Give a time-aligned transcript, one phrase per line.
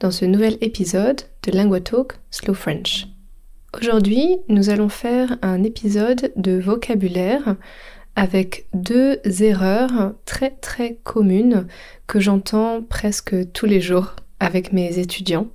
[0.00, 3.06] dans ce nouvel épisode de Lingua Talk Slow French.
[3.78, 7.56] Aujourd'hui, nous allons faire un épisode de vocabulaire
[8.14, 11.66] avec deux erreurs très très communes
[12.06, 15.48] que j'entends presque tous les jours avec mes étudiants.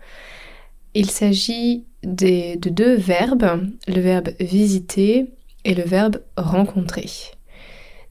[0.93, 5.31] Il s'agit de deux verbes, le verbe visiter
[5.65, 7.09] et le verbe rencontrer.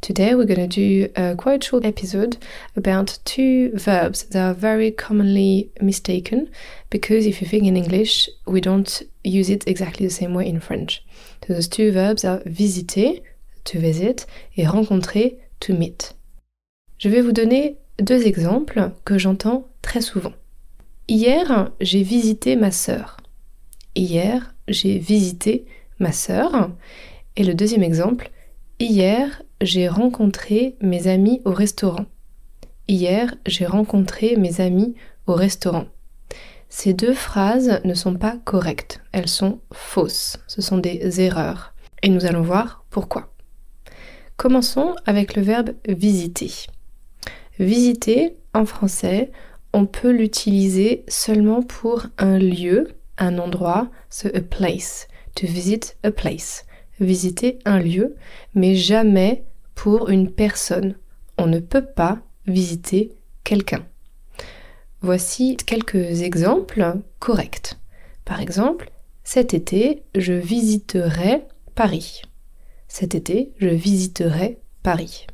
[0.01, 2.39] Today we're going to do a quite short episode
[2.75, 6.49] about two verbs that are very commonly mistaken
[6.89, 10.59] because if you think in English, we don't use it exactly the same way in
[10.59, 11.05] French.
[11.47, 13.21] So those two verbs are visiter,
[13.65, 14.25] to visit,
[14.57, 16.15] et rencontrer, to meet.
[16.97, 20.33] Je vais vous donner deux exemples que j'entends très souvent.
[21.09, 23.19] Hier, j'ai visité ma sœur.
[23.95, 25.67] Hier, j'ai visité
[25.99, 26.71] ma sœur.
[27.37, 28.31] Et le deuxième exemple,
[28.79, 32.07] hier, j'ai rencontré mes amis au restaurant.
[32.89, 34.95] Hier, j'ai rencontré mes amis
[35.27, 35.87] au restaurant.
[36.69, 41.75] Ces deux phrases ne sont pas correctes, elles sont fausses, ce sont des erreurs.
[42.03, 43.33] Et nous allons voir pourquoi.
[44.37, 46.51] Commençons avec le verbe visiter.
[47.59, 49.31] Visiter, en français,
[49.75, 52.89] on peut l'utiliser seulement pour un lieu,
[53.19, 55.09] un endroit, c'est a place.
[55.35, 56.65] To visit a place.
[56.99, 58.17] Visiter un lieu,
[58.55, 59.45] mais jamais
[60.09, 60.95] une personne.
[61.39, 63.13] On ne peut pas visiter
[63.45, 63.87] quelqu'un.
[65.01, 67.79] Voici quelques exemples corrects.
[68.25, 68.91] Par exemple,
[69.25, 72.23] cet été, je visiterai Paris.
[72.89, 75.27] Cet été, je visiterai Paris.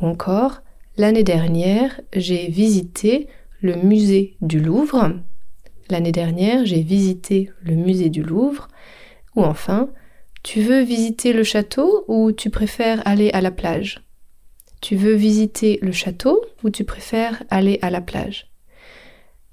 [0.00, 0.62] Ou encore,
[0.96, 3.28] l'année dernière, j'ai visité
[3.60, 5.12] le musée du Louvre.
[5.90, 8.68] L'année dernière, j'ai visité le musée du Louvre.
[9.34, 9.88] Ou enfin,
[10.44, 14.04] tu veux visiter le château ou tu préfères aller à la plage?
[14.82, 18.52] Tu veux visiter le château ou tu préfères aller à la plage?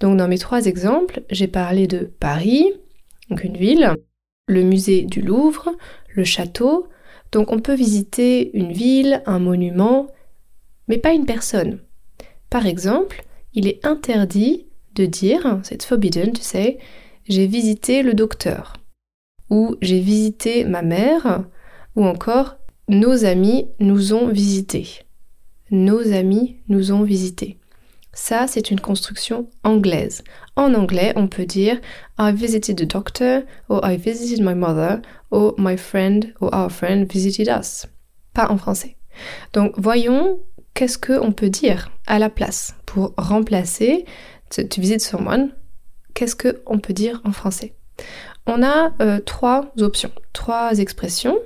[0.01, 2.73] Donc dans mes trois exemples, j'ai parlé de Paris,
[3.29, 3.95] donc une ville,
[4.47, 5.71] le musée du Louvre,
[6.09, 6.89] le château.
[7.31, 10.07] Donc on peut visiter une ville, un monument,
[10.89, 11.79] mais pas une personne.
[12.49, 13.23] Par exemple,
[13.53, 14.65] il est interdit
[14.95, 16.79] de dire, c'est forbidden to say,
[17.29, 18.73] j'ai visité le docteur
[19.51, 21.43] ou j'ai visité ma mère,
[21.95, 22.55] ou encore
[22.87, 25.05] nos amis nous ont visités.
[25.69, 27.59] Nos amis nous ont visités.
[28.13, 30.23] Ça, c'est une construction anglaise.
[30.55, 31.79] En anglais, on peut dire
[32.17, 35.01] I visited the doctor, or I visited my mother,
[35.31, 37.87] or my friend or our friend visited us.
[38.33, 38.97] Pas en français.
[39.53, 40.39] Donc, voyons
[40.73, 44.05] qu'est-ce qu'on peut dire à la place pour remplacer
[44.49, 45.51] to, to visit someone.
[46.13, 47.75] Qu'est-ce qu'on peut dire en français?
[48.47, 51.37] On a euh, trois options, trois expressions.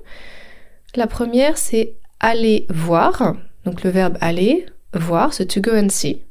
[0.95, 3.35] La première, c'est aller voir,
[3.65, 6.21] donc le verbe aller, voir, c'est to go and see,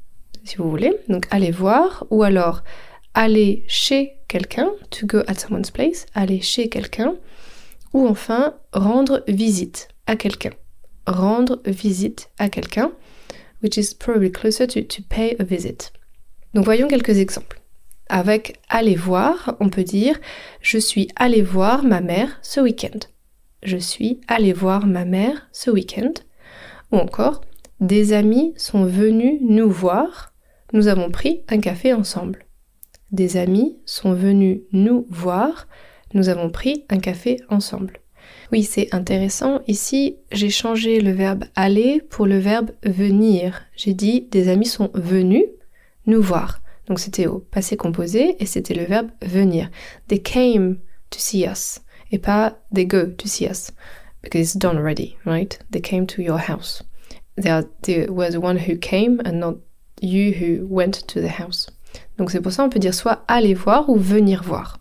[0.44, 0.96] si vous voulez.
[1.08, 2.62] Donc aller voir, ou alors
[3.12, 7.14] aller chez quelqu'un, to go at someone's place, aller chez quelqu'un,
[7.92, 10.52] ou enfin rendre visite à quelqu'un.
[11.06, 12.92] Rendre visite à quelqu'un,
[13.62, 15.92] which is probably closer to, to pay a visit.
[16.54, 17.60] Donc voyons quelques exemples.
[18.08, 20.20] Avec aller voir, on peut dire
[20.60, 22.98] je suis allé voir ma mère ce week-end.
[23.62, 26.12] Je suis allé voir ma mère ce week-end.
[26.92, 27.40] Ou encore
[27.80, 30.32] des amis sont venus nous voir.
[30.72, 32.46] Nous avons pris un café ensemble.
[33.10, 35.66] Des amis sont venus nous voir.
[36.14, 38.00] Nous avons pris un café ensemble.
[38.52, 39.60] Oui, c'est intéressant.
[39.66, 43.62] Ici, j'ai changé le verbe aller pour le verbe venir.
[43.76, 45.44] J'ai dit des amis sont venus
[46.06, 46.60] nous voir.
[46.86, 49.70] Donc c'était au passé composé et c'était le verbe venir.
[50.08, 50.78] They came
[51.10, 53.72] to see us et pas they go to see us
[54.22, 55.58] because it's done already, right?
[55.70, 56.82] They came to your house.
[57.36, 59.56] They, were the one who came and not
[60.00, 61.68] you who went to the house.
[62.18, 64.80] Donc c'est pour ça on peut dire soit aller voir ou venir voir.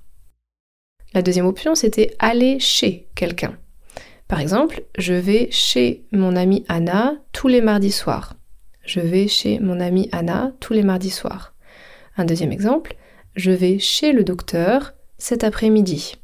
[1.13, 3.57] La deuxième option c'était aller chez quelqu'un.
[4.27, 8.33] Par exemple, je vais chez mon amie Anna tous les mardis soirs.
[8.83, 11.52] Je vais chez mon amie Anna tous les mardis soirs.
[12.17, 12.95] Un deuxième exemple,
[13.35, 16.15] je vais chez le docteur cet après-midi.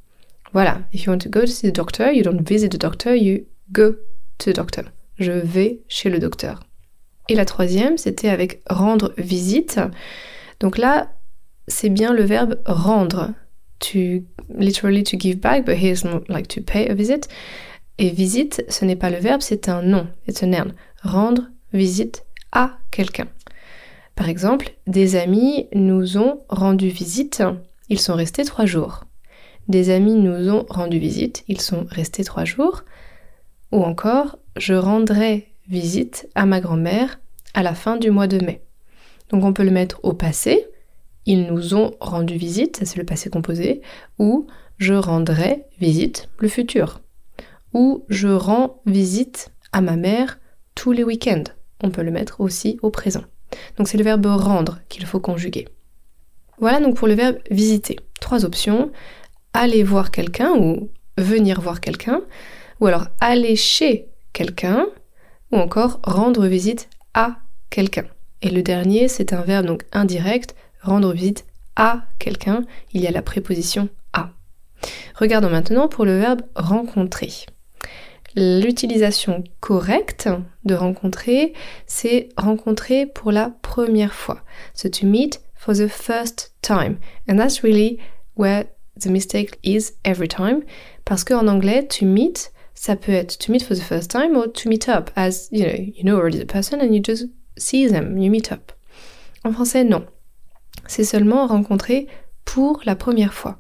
[0.54, 3.16] Voilà, if you want to go to see the doctor, you don't visit the doctor,
[3.16, 3.96] you go
[4.40, 4.86] to the doctor.
[5.20, 6.62] Je vais chez le docteur.
[7.28, 9.80] Et la troisième, c'était avec rendre visite.
[10.60, 11.12] Donc là,
[11.68, 13.34] c'est bien le verbe rendre.
[13.80, 17.28] to literally to give back, but here's more like to pay a visit.
[17.98, 20.08] Et visite, ce n'est pas le verbe, c'est un nom.
[20.28, 20.74] It's a noun.
[21.04, 23.28] Rendre visite à quelqu'un.
[24.20, 27.42] Par exemple, des amis nous ont rendu visite,
[27.88, 29.06] ils sont restés trois jours.
[29.70, 32.84] Des amis nous ont rendu visite, ils sont restés trois jours.
[33.72, 37.22] Ou encore, je rendrai visite à ma grand-mère
[37.54, 38.62] à la fin du mois de mai.
[39.30, 40.68] Donc on peut le mettre au passé,
[41.26, 43.82] ils nous ont rendu visite, ça c'est le passé composé,
[44.18, 44.48] ou
[44.80, 47.00] je rendrai visite, le futur.
[47.74, 50.40] Ou je rends visite à ma mère
[50.76, 51.46] tous les week-ends.
[51.82, 53.24] On peut le mettre aussi au présent.
[53.78, 55.68] Donc c'est le verbe rendre qu'il faut conjuguer.
[56.60, 58.00] Voilà donc pour le verbe visiter.
[58.20, 58.92] Trois options.
[59.54, 62.22] Aller voir quelqu'un ou venir voir quelqu'un,
[62.80, 64.86] ou alors aller chez quelqu'un,
[65.52, 67.38] ou encore rendre visite à
[67.70, 68.06] quelqu'un.
[68.42, 72.64] Et le dernier, c'est un verbe donc indirect, rendre visite à quelqu'un,
[72.94, 74.32] il y a la préposition à.
[75.16, 77.32] Regardons maintenant pour le verbe rencontrer.
[78.36, 80.30] L'utilisation correcte
[80.64, 81.54] de rencontrer,
[81.88, 84.42] c'est rencontrer pour la première fois.
[84.74, 86.98] So to meet for the first time.
[87.28, 88.00] And that's really
[88.36, 88.66] where
[88.96, 90.64] the mistake is every time.
[91.06, 94.52] Parce qu'en anglais, to meet, ça peut être to meet for the first time or
[94.52, 97.26] to meet up, as you know, you know already the person and you just
[97.58, 98.72] see them, you meet up.
[99.44, 100.06] En français, non.
[100.88, 102.08] C'est seulement rencontrer
[102.46, 103.60] pour la première fois.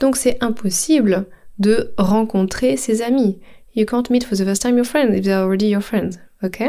[0.00, 1.26] Donc c'est impossible
[1.58, 3.40] de rencontrer ses amis.
[3.76, 6.18] You can't meet for the first time your friends if they're already your friends.
[6.42, 6.62] Ok?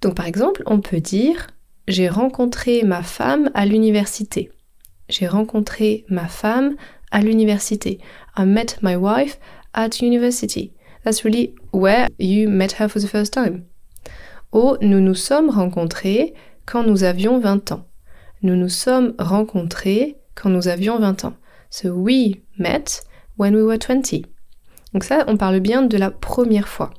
[0.00, 1.46] Donc par exemple, on peut dire
[1.86, 4.50] J'ai rencontré ma femme à l'université.
[5.08, 6.74] J'ai rencontré ma femme
[7.12, 8.00] à l'université.
[8.36, 9.38] I met my wife
[9.74, 10.72] at university.
[11.04, 13.66] That's really where you met her for the first time.
[14.52, 16.34] Ou nous nous sommes rencontrés
[16.66, 17.84] quand nous avions 20 ans.
[18.42, 21.34] Nous nous sommes rencontrés quand nous avions 20 ans.
[21.70, 23.02] So we met
[23.36, 24.33] when we were 20.
[24.94, 26.90] Donc ça, on parle bien de la première fois.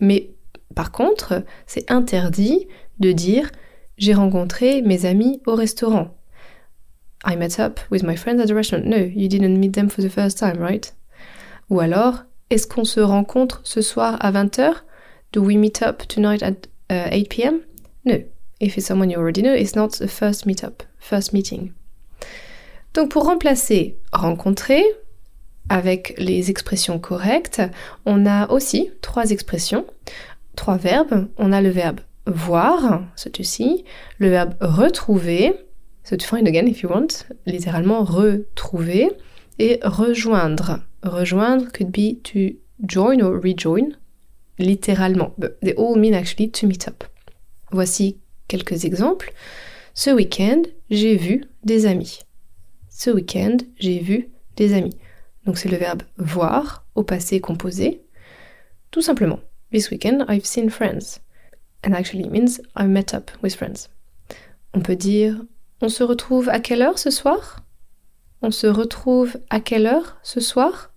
[0.00, 0.34] Mais
[0.74, 2.66] par contre, c'est interdit
[2.98, 3.52] de dire
[3.98, 6.16] j'ai rencontré mes amis au restaurant.
[7.24, 8.84] I met up with my friends at the restaurant.
[8.84, 10.94] No, you didn't meet them for the first time, right?
[11.70, 14.84] Ou alors, est-ce qu'on se rencontre ce soir à 20h?
[15.32, 17.60] Do we meet up tonight at 8 uh, p.m.?
[18.04, 18.16] No.
[18.60, 21.72] If it's someone you already know, it's not the first meetup, first meeting.
[22.94, 24.82] Donc pour remplacer rencontrer
[25.68, 27.62] avec les expressions correctes,
[28.04, 29.86] on a aussi trois expressions,
[30.54, 31.28] trois verbes.
[31.36, 33.04] On a le verbe voir,
[33.42, 33.84] see,
[34.18, 35.54] le verbe retrouver,
[36.04, 39.10] so to find again if you want, littéralement retrouver,
[39.58, 40.80] et rejoindre.
[41.02, 43.92] Rejoindre could be to join or rejoin,
[44.58, 45.34] littéralement.
[45.62, 47.04] They all mean actually to meet up.
[47.70, 48.18] Voici
[48.48, 49.32] quelques exemples.
[49.94, 52.20] Ce week-end, j'ai vu des amis.
[52.90, 54.96] Ce week-end, j'ai vu des amis.
[55.46, 58.02] Donc c'est le verbe voir au passé composé.
[58.90, 59.40] Tout simplement.
[59.72, 61.20] This weekend, I've seen friends.
[61.84, 63.88] And actually means I met up with friends.
[64.74, 65.40] On peut dire
[65.80, 67.60] on se retrouve à quelle heure ce soir?
[68.42, 70.90] On se retrouve à quelle heure ce soir?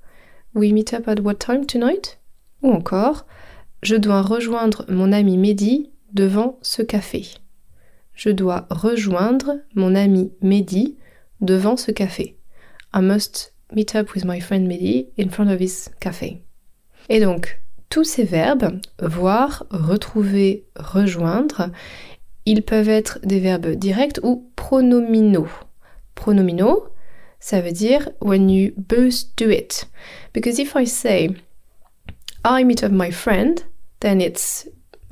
[0.56, 2.20] We meet up at what time tonight?
[2.62, 3.26] Ou encore
[3.82, 7.28] je dois rejoindre mon ami Mehdi devant ce café.
[8.14, 10.98] Je dois rejoindre mon ami Mehdi
[11.40, 12.38] devant ce café.
[12.94, 16.42] I must meet up with my friend Mehdi in front of his café.
[17.10, 17.60] Et donc,
[17.90, 21.72] tous ces verbes, voir, retrouver, rejoindre,
[22.46, 25.50] ils peuvent être des verbes directs ou pronominaux.
[26.16, 26.90] Pronominaux,
[27.40, 29.86] ça veut dire when you both do it.
[30.34, 31.36] Because if I say
[32.44, 33.64] I meet up my friend,
[34.02, 34.68] then it's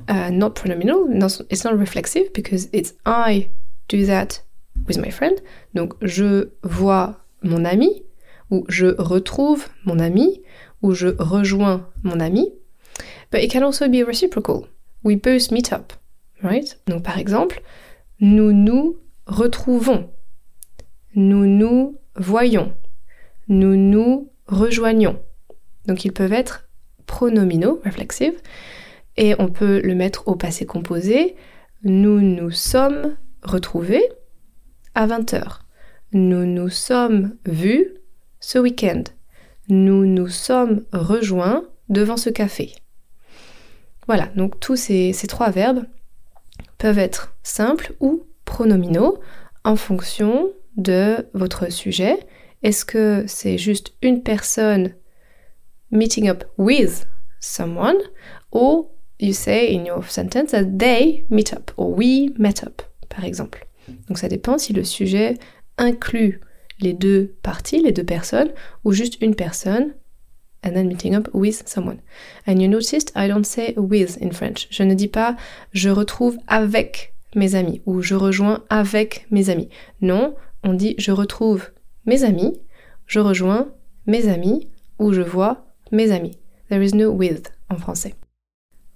[0.08, 1.06] uh, not pronominal,
[1.50, 3.50] it's not reflexive because it's I
[3.88, 4.40] do that
[4.86, 5.40] with my friend.
[5.74, 8.02] Donc je vois mon ami,
[8.50, 10.42] ou je retrouve mon ami,
[10.82, 12.52] ou je rejoins mon ami.
[13.30, 14.66] But it can also be reciprocal.
[15.04, 15.92] We both meet up,
[16.42, 16.78] right?
[16.86, 17.62] Donc par exemple,
[18.20, 20.10] nous nous retrouvons,
[21.14, 22.72] nous nous voyons,
[23.48, 25.20] nous nous rejoignons.
[25.86, 26.68] Donc ils peuvent être
[27.06, 28.34] pronominaux, reflexive,
[29.16, 31.36] et on peut le mettre au passé composé.
[31.84, 34.08] Nous nous sommes retrouvés
[34.94, 35.60] à 20h.
[36.12, 37.97] Nous nous sommes vus
[38.40, 39.04] ce week-end.
[39.68, 42.74] Nous nous sommes rejoints devant ce café.
[44.06, 45.84] Voilà, donc tous ces, trois verbes
[46.78, 49.18] peuvent être simples ou pronominaux
[49.64, 52.18] en fonction de votre sujet.
[52.62, 54.94] Est-ce que c'est juste une personne
[55.90, 57.06] meeting up with
[57.40, 57.98] someone,
[58.50, 58.90] or
[59.20, 63.66] you say in your sentence that they meet up, or we met up, par exemple.
[64.08, 65.34] Donc ça dépend si le sujet
[65.76, 66.40] inclut
[66.80, 68.50] les deux parties, les deux personnes,
[68.84, 69.94] ou juste une personne,
[70.64, 72.00] and then meeting up with someone.
[72.46, 74.68] And you noticed I don't say with in French.
[74.70, 75.36] Je ne dis pas
[75.72, 79.68] je retrouve avec mes amis ou je rejoins avec mes amis.
[80.00, 81.70] Non, on dit je retrouve
[82.06, 82.60] mes amis,
[83.06, 83.68] je rejoins
[84.06, 84.68] mes amis
[84.98, 86.38] ou je vois mes amis.
[86.68, 88.14] There is no with en français.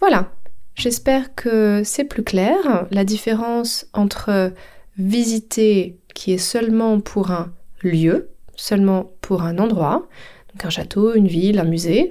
[0.01, 0.33] Voilà,
[0.75, 2.87] j'espère que c'est plus clair.
[2.91, 4.53] La différence entre
[4.99, 7.53] visiter qui est seulement pour un
[7.91, 10.07] lieu, seulement pour un endroit,
[10.53, 12.11] donc un château, une ville, un musée,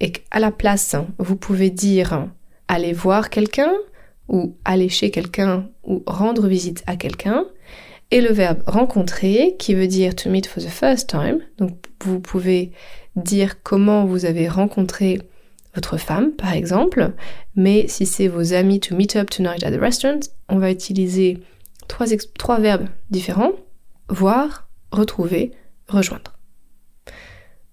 [0.00, 2.28] et qu'à la place, vous pouvez dire
[2.68, 3.72] aller voir quelqu'un,
[4.28, 7.44] ou aller chez quelqu'un, ou rendre visite à quelqu'un,
[8.10, 11.40] et le verbe rencontrer qui veut dire to meet for the first time.
[11.58, 12.72] Donc vous pouvez
[13.16, 15.20] dire comment vous avez rencontré
[15.74, 17.12] votre femme, par exemple,
[17.54, 21.38] mais si c'est vos amis to meet up tonight at the restaurant, on va utiliser
[21.88, 22.06] trois,
[22.36, 23.52] trois verbes différents
[24.08, 25.52] voir, retrouver,
[25.86, 26.38] rejoindre.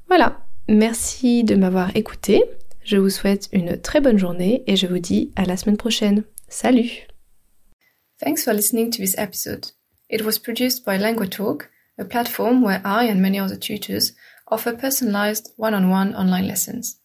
[0.07, 2.43] Voilà, merci de m'avoir écouté.
[2.83, 6.23] Je vous souhaite une très bonne journée et je vous dis à la semaine prochaine.
[6.47, 7.07] Salut!
[8.23, 9.71] Thanks for listening to this episode.
[10.09, 11.63] It was produced by LanguaTalk,
[11.97, 14.13] a platform where I and many other tutors
[14.47, 16.99] offer personalized one-on-one online lessons.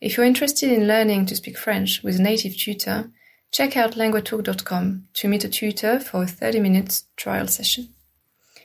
[0.00, 3.10] If you're interested in learning to speak French with a native tutor,
[3.50, 7.95] check out languatalk.com to meet a tutor for a 30 minutes trial session.